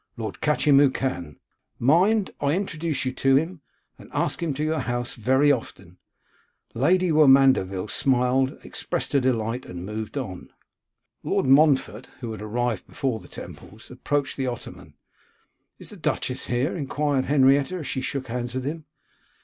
Lord 0.17 0.41
Catchimwhocan. 0.41 1.35
Mind, 1.77 2.31
I 2.41 2.53
introduce 2.53 3.05
you 3.05 3.11
to 3.11 3.35
him, 3.35 3.61
and 3.99 4.09
ask 4.11 4.41
him 4.41 4.51
to 4.55 4.63
your 4.63 4.79
house 4.79 5.13
very 5.13 5.51
often.' 5.51 5.99
Lady 6.73 7.11
Womandeville 7.11 7.87
smiled, 7.87 8.57
expressed 8.63 9.13
her 9.13 9.19
delight, 9.19 9.63
and 9.67 9.85
moved 9.85 10.17
on. 10.17 10.49
Lord 11.21 11.45
Montfort, 11.45 12.07
who 12.19 12.31
had 12.31 12.41
arrived 12.41 12.87
before 12.87 13.19
the 13.19 13.27
Temples, 13.27 13.91
approached 13.91 14.37
the 14.37 14.47
ottoman. 14.47 14.95
'Is 15.77 15.91
the 15.91 15.97
duchess 15.97 16.47
here?' 16.47 16.75
enquired 16.75 17.25
Henrietta, 17.25 17.75
as 17.75 17.87
she 17.87 18.01
shook 18.01 18.25
hands 18.27 18.55
with 18.55 18.65
him. 18.65 18.85